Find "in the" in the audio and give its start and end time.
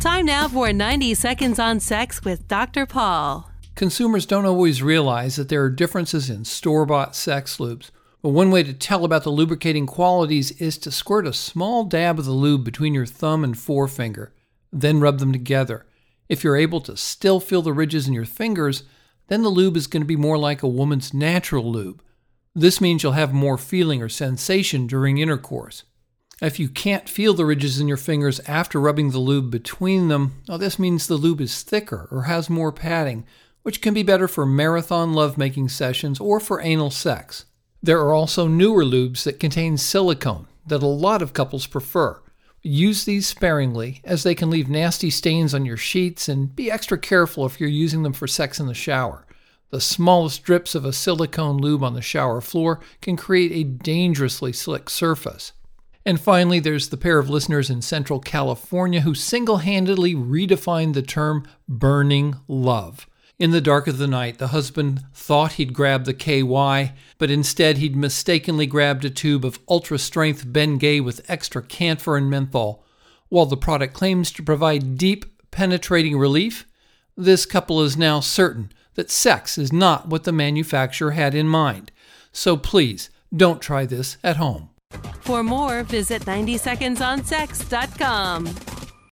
48.60-48.74, 63.38-63.60